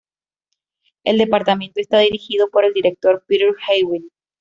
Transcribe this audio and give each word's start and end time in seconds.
El 1.03 1.19
departamento 1.19 1.79
está 1.79 1.99
dirigido 1.99 2.49
por 2.49 2.65
el 2.65 2.73
director, 2.73 3.23
Peter 3.27 3.53
Hewitt. 3.69 4.11